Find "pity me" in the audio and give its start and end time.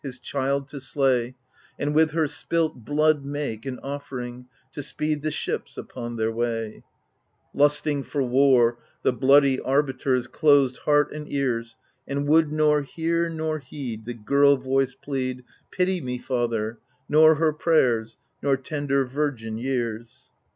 15.69-16.17